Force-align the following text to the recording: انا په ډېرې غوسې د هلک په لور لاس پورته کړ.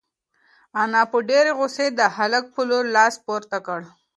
انا 0.81 1.01
په 1.11 1.17
ډېرې 1.29 1.51
غوسې 1.57 1.87
د 1.93 2.01
هلک 2.17 2.43
په 2.55 2.61
لور 2.69 2.83
لاس 2.95 3.13
پورته 3.25 3.57
کړ. 3.67 3.81